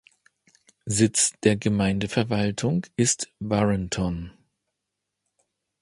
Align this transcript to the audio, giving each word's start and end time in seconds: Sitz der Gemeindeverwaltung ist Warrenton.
Sitz 0.89 1.33
der 1.43 1.57
Gemeindeverwaltung 1.57 2.87
ist 2.95 3.31
Warrenton. 3.39 4.31